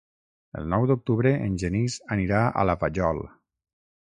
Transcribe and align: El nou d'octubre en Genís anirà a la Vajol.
El 0.61 0.71
nou 0.71 0.85
d'octubre 0.91 1.33
en 1.49 1.59
Genís 1.65 1.99
anirà 2.17 2.41
a 2.47 2.65
la 2.71 2.79
Vajol. 2.85 3.23